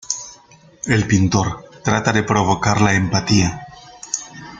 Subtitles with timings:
[0.87, 3.67] El pintor trata de provocar la empatía.